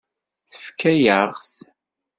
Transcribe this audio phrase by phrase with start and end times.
[0.51, 1.53] Tefka-yaɣ-t.